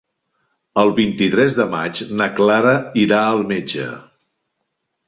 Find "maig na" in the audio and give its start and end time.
1.75-2.29